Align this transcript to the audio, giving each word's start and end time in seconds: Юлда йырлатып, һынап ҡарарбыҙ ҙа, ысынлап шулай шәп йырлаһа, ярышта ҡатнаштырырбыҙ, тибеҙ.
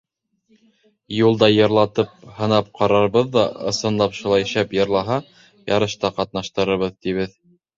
Юлда 1.15 1.49
йырлатып, 1.55 2.15
һынап 2.39 2.71
ҡарарбыҙ 2.81 3.29
ҙа, 3.37 3.45
ысынлап 3.73 4.17
шулай 4.21 4.49
шәп 4.55 4.75
йырлаһа, 4.81 5.21
ярышта 5.75 6.13
ҡатнаштырырбыҙ, 6.19 6.99
тибеҙ. 7.07 7.39